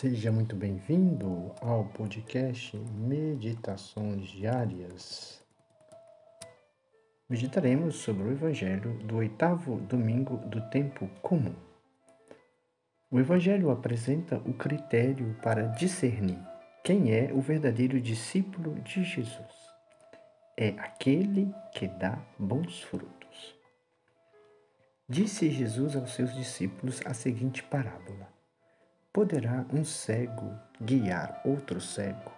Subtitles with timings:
[0.00, 5.42] Seja muito bem-vindo ao podcast Meditações Diárias.
[7.28, 11.52] Meditaremos sobre o Evangelho do oitavo domingo do tempo comum.
[13.10, 16.38] O Evangelho apresenta o critério para discernir
[16.84, 19.74] quem é o verdadeiro discípulo de Jesus.
[20.56, 23.56] É aquele que dá bons frutos.
[25.08, 28.37] Disse Jesus aos seus discípulos a seguinte parábola
[29.12, 32.30] Poderá um cego guiar outro cego?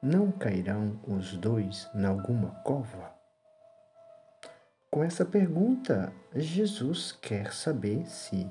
[0.00, 3.12] Não cairão os dois em alguma cova?
[4.88, 8.48] Com essa pergunta, Jesus quer saber se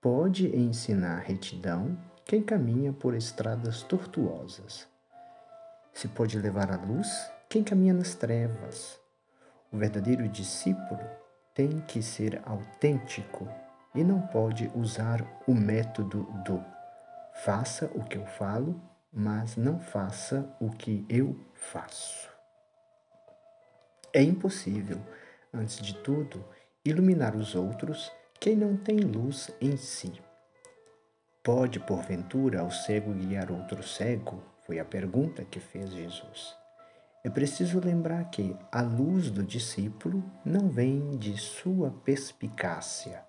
[0.00, 4.86] pode ensinar retidão quem caminha por estradas tortuosas.
[5.92, 7.08] Se pode levar à luz
[7.48, 9.00] quem caminha nas trevas.
[9.72, 11.00] O verdadeiro discípulo
[11.52, 13.48] tem que ser autêntico
[13.94, 16.73] e não pode usar o método do
[17.42, 18.80] Faça o que eu falo,
[19.12, 22.30] mas não faça o que eu faço.
[24.14, 24.98] É impossível,
[25.52, 26.42] antes de tudo,
[26.84, 28.10] iluminar os outros
[28.40, 30.12] quem não tem luz em si.
[31.42, 34.42] Pode, porventura, o cego guiar outro cego?
[34.64, 36.56] Foi a pergunta que fez Jesus.
[37.22, 43.22] É preciso lembrar que a luz do discípulo não vem de sua perspicácia,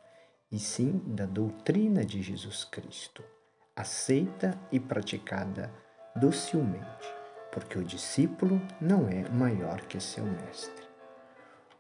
[0.52, 3.35] e sim da doutrina de Jesus Cristo
[3.76, 5.72] aceita e praticada
[6.16, 7.14] docilmente,
[7.52, 10.86] porque o discípulo não é maior que seu mestre.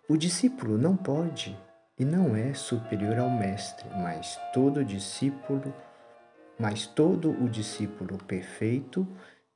[0.07, 1.57] O discípulo não pode
[1.97, 5.73] e não é superior ao mestre, mas todo discípulo,
[6.59, 9.07] mas todo o discípulo perfeito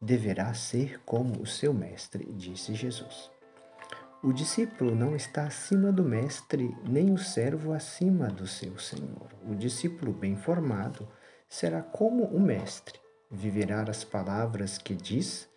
[0.01, 3.29] deverá ser como o seu mestre, disse Jesus.
[4.23, 9.27] O discípulo não está acima do mestre, nem o servo acima do seu senhor.
[9.47, 11.07] O discípulo bem formado
[11.49, 15.49] será como o mestre, viverá as palavras que diz,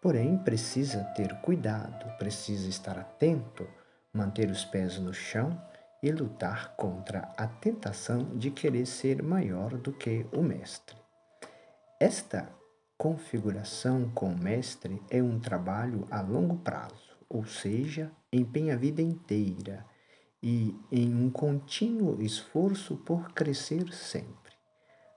[0.00, 3.68] porém precisa ter cuidado, precisa estar atento,
[4.12, 5.60] manter os pés no chão
[6.02, 10.96] e lutar contra a tentação de querer ser maior do que o mestre.
[12.00, 12.48] Esta
[12.98, 19.02] configuração com o mestre é um trabalho a longo prazo, ou seja, empenha a vida
[19.02, 19.84] inteira
[20.42, 24.43] e em um contínuo esforço por crescer sempre.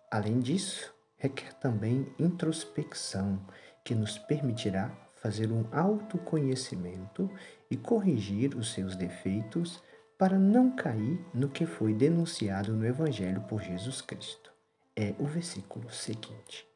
[0.10, 3.40] Além disso, requer também introspecção,
[3.84, 7.30] que nos permitirá fazer um autoconhecimento
[7.70, 9.82] e corrigir os seus defeitos
[10.18, 14.52] para não cair no que foi denunciado no Evangelho por Jesus Cristo.
[14.96, 16.68] É o versículo seguinte.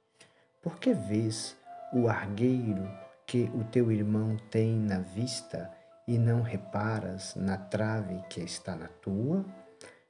[0.62, 1.58] Porque vês
[1.94, 2.88] o argueiro
[3.26, 5.72] que o teu irmão tem na vista
[6.08, 9.46] e não reparas na trave que está na tua?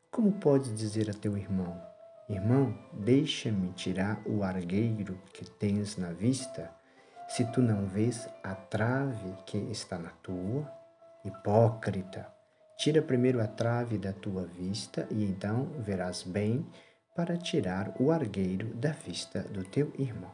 [0.09, 1.81] Como podes dizer a teu irmão:
[2.31, 6.71] Irmão, deixa-me tirar o argueiro que tens na vista,
[7.27, 10.65] se tu não vês a trave que está na tua.
[11.25, 12.25] Hipócrita,
[12.77, 16.65] tira primeiro a trave da tua vista e então verás bem
[17.13, 20.31] para tirar o argueiro da vista do teu irmão.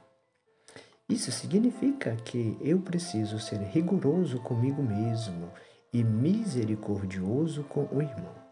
[1.10, 5.52] Isso significa que eu preciso ser rigoroso comigo mesmo
[5.92, 8.47] e misericordioso com o irmão.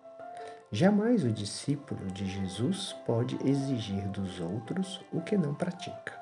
[0.71, 6.13] Jamais o discípulo de Jesus pode exigir dos outros o que não pratica.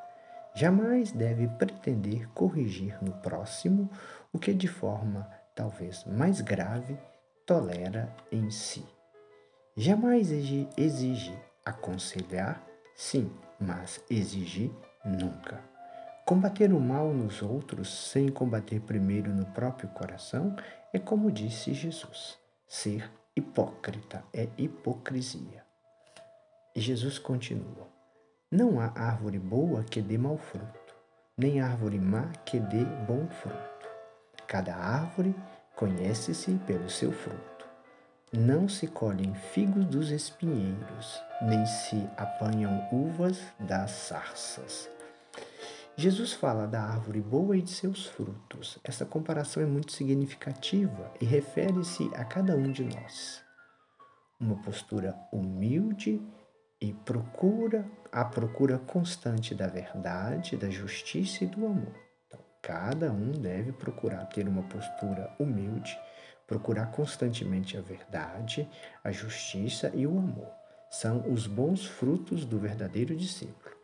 [0.53, 3.89] Jamais deve pretender corrigir no próximo
[4.31, 6.97] o que de forma talvez mais grave
[7.45, 8.85] tolera em si.
[9.75, 12.61] Jamais exige aconselhar,
[12.95, 14.71] sim, mas exigir
[15.03, 15.59] nunca.
[16.25, 20.55] Combater o mal nos outros sem combater primeiro no próprio coração
[20.93, 22.37] é como disse Jesus,
[22.67, 25.63] ser hipócrita, é hipocrisia.
[26.75, 27.87] E Jesus continua:
[28.51, 30.95] Não há árvore boa que dê mau fruto,
[31.37, 33.87] nem árvore má que dê bom fruto.
[34.47, 35.35] Cada árvore
[35.75, 37.67] conhece-se pelo seu fruto.
[38.31, 44.89] Não se colhem figos dos espinheiros, nem se apanham uvas das sarças.
[45.95, 48.79] Jesus fala da árvore boa e de seus frutos.
[48.83, 53.43] Essa comparação é muito significativa e refere-se a cada um de nós.
[54.39, 56.19] Uma postura humilde
[56.81, 61.93] e procura a procura constante da verdade, da justiça e do amor.
[62.25, 65.95] Então, cada um deve procurar ter uma postura humilde,
[66.47, 68.67] procurar constantemente a verdade,
[69.03, 70.62] a justiça e o amor
[70.93, 73.75] são os bons frutos do verdadeiro discípulo.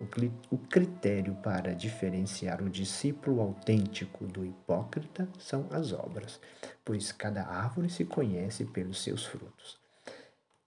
[0.52, 6.40] O critério para diferenciar o discípulo autêntico do hipócrita são as obras,
[6.86, 9.80] pois cada árvore se conhece pelos seus frutos.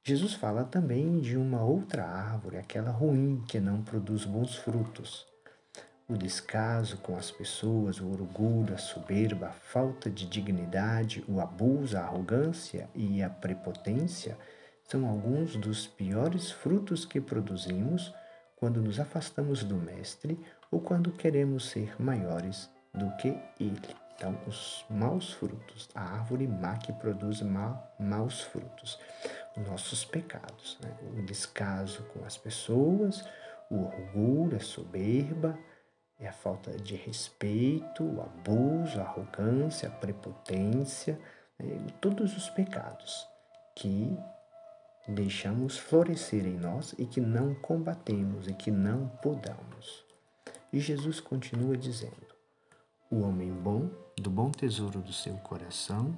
[0.03, 5.25] Jesus fala também de uma outra árvore, aquela ruim que não produz bons frutos.
[6.09, 11.97] o descaso com as pessoas, o orgulho, a soberba, a falta de dignidade, o abuso,
[11.97, 14.37] a arrogância e a prepotência
[14.85, 18.13] são alguns dos piores frutos que produzimos
[18.57, 20.39] quando nos afastamos do Mestre
[20.71, 24.03] ou quando queremos ser maiores do que Ele.
[24.15, 29.01] Então, os maus frutos, a árvore má que produz ma, maus frutos,
[29.57, 30.97] os nossos pecados, né?
[31.19, 33.25] o descaso com as pessoas,
[33.69, 35.59] o orgulho, a soberba,
[36.21, 41.19] é a falta de respeito, o abuso, a arrogância, a prepotência,
[41.59, 41.85] né?
[42.01, 43.27] todos os pecados
[43.75, 44.17] que
[45.07, 50.05] deixamos florescer em nós e que não combatemos e que não podamos.
[50.73, 52.27] E Jesus continua dizendo:
[53.11, 56.17] O homem bom, do bom tesouro do seu coração,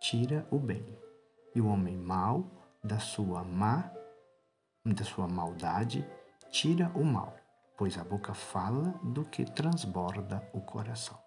[0.00, 0.84] tira o bem,
[1.54, 2.50] e o homem mau,
[2.82, 3.90] da sua má,
[4.84, 6.06] da sua maldade,
[6.50, 7.36] tira o mal,
[7.76, 11.18] pois a boca fala do que transborda o coração.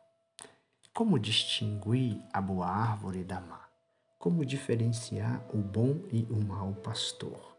[0.94, 3.73] Como distinguir a boa árvore da má?
[4.24, 7.58] Como diferenciar o bom e o mau pastor?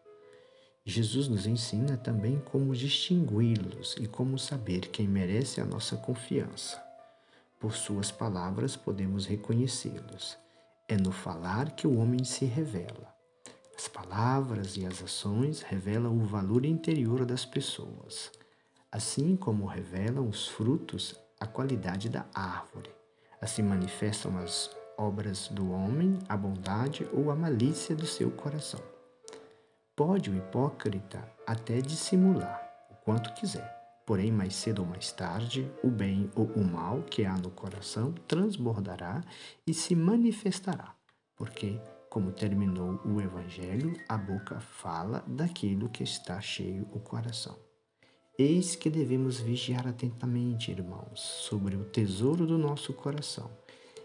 [0.83, 6.83] Jesus nos ensina também como distingui-los e como saber quem merece a nossa confiança.
[7.61, 10.39] Por suas palavras podemos reconhecê-los.
[10.89, 13.15] É no falar que o homem se revela.
[13.77, 18.33] As palavras e as ações revelam o valor interior das pessoas,
[18.91, 22.91] assim como revelam os frutos a qualidade da árvore.
[23.39, 28.81] Assim manifestam as obras do homem, a bondade ou a malícia do seu coração.
[29.97, 32.61] Pode o hipócrita até dissimular
[32.91, 33.69] o quanto quiser,
[34.07, 38.13] porém, mais cedo ou mais tarde, o bem ou o mal que há no coração
[38.27, 39.23] transbordará
[39.67, 40.95] e se manifestará,
[41.37, 41.81] porque,
[42.11, 47.57] como terminou o Evangelho, a boca fala daquilo que está cheio o coração.
[48.37, 53.49] Eis que devemos vigiar atentamente, irmãos, sobre o tesouro do nosso coração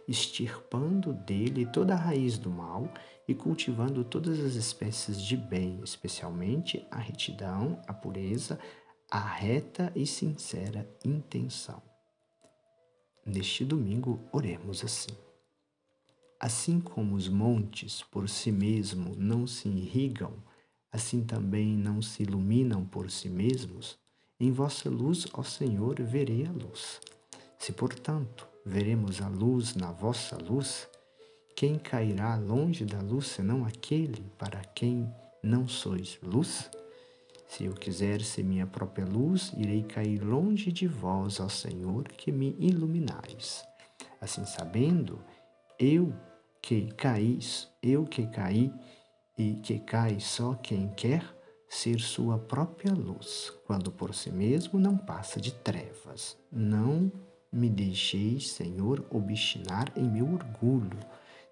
[0.10, 2.92] extirpando dele toda a raiz do mal
[3.28, 8.60] e cultivando todas as espécies de bem, especialmente a retidão, a pureza,
[9.12, 11.80] a reta e sincera intenção.
[13.24, 15.16] Neste domingo, oremos assim.
[16.40, 20.34] Assim como os montes por si mesmos não se irrigam,
[20.92, 24.00] assim também não se iluminam por si mesmos,
[24.40, 27.00] em vossa luz, ó Senhor, verei a luz.
[27.60, 30.88] Se, portanto, veremos a luz na vossa luz?
[31.56, 35.12] Quem cairá longe da luz senão aquele para quem
[35.44, 36.70] não sois luz?
[37.48, 42.32] Se eu quiser ser minha própria luz, irei cair longe de vós, ó Senhor, que
[42.32, 43.66] me iluminais.
[44.22, 45.20] Assim sabendo,
[45.80, 46.14] eu
[46.62, 48.72] que caís, eu que caí,
[49.36, 51.24] e que cai só quem quer
[51.68, 56.38] ser sua própria luz, quando por si mesmo não passa de trevas.
[56.52, 57.12] Não
[57.52, 61.00] me deixeis, Senhor, obstinar em meu orgulho,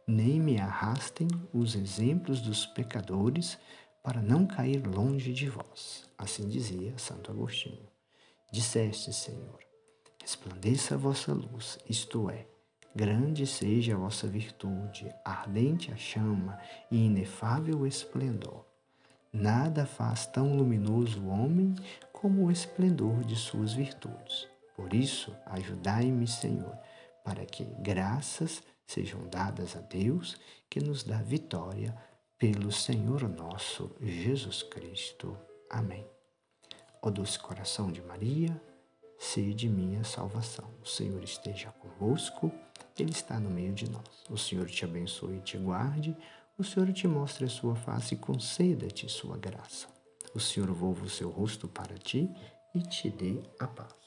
[0.06, 3.58] nem me arrastem os exemplos dos pecadores,
[4.04, 6.06] para não cair longe de vós.
[6.18, 7.90] Assim dizia Santo Agostinho.
[8.54, 9.60] Disseste, Senhor,
[10.22, 12.48] resplandeça a vossa luz, isto é,
[12.96, 16.58] grande seja a vossa virtude, ardente a chama
[16.90, 18.66] e inefável o esplendor.
[19.34, 21.76] Nada faz tão luminoso o homem
[22.14, 24.48] como o esplendor de suas virtudes.
[24.78, 26.78] Por isso, ajudai-me, Senhor,
[27.26, 30.38] para que graças sejam dadas a Deus
[30.70, 31.98] que nos dá vitória
[32.38, 35.36] pelo Senhor nosso Jesus Cristo.
[35.68, 36.08] Amém.
[37.02, 38.62] Ó doce coração de Maria,
[39.18, 40.70] sede minha salvação.
[40.84, 42.52] O Senhor esteja convosco,
[42.98, 44.24] Ele está no meio de nós.
[44.30, 46.16] O Senhor te abençoe e te guarde.
[46.56, 49.88] O Senhor te mostre a sua face e conceda-te sua graça.
[50.36, 52.30] O Senhor volva o seu rosto para ti
[52.76, 54.07] e te dê a paz.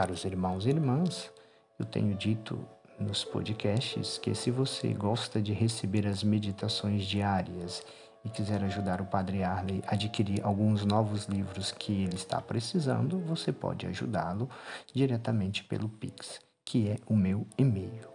[0.00, 1.30] Caros irmãos e irmãs,
[1.78, 2.58] eu tenho dito
[2.98, 7.82] nos podcasts que se você gosta de receber as meditações diárias
[8.24, 13.18] e quiser ajudar o Padre Arley a adquirir alguns novos livros que ele está precisando,
[13.18, 14.48] você pode ajudá-lo
[14.94, 18.08] diretamente pelo Pix, que é o meu e-mail,